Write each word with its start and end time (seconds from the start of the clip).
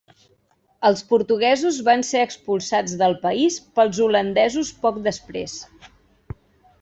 Els 0.87 1.03
portuguesos 1.09 1.75
van 1.89 2.01
ser 2.11 2.23
expulsats 2.27 2.95
del 3.01 3.13
país 3.25 3.57
pels 3.75 3.99
holandesos 4.07 4.73
poc 4.87 4.97
després. 5.09 5.55